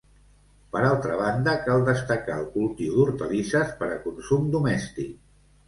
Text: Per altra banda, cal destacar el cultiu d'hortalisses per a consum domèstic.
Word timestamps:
Per 0.75 0.79
altra 0.87 1.17
banda, 1.19 1.53
cal 1.67 1.83
destacar 1.91 2.39
el 2.45 2.49
cultiu 2.57 2.97
d'hortalisses 2.97 3.79
per 3.83 3.93
a 3.93 4.01
consum 4.09 4.51
domèstic. 4.59 5.17